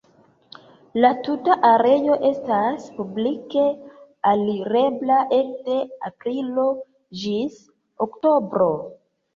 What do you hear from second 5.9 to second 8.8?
aprilo ĝis oktobro.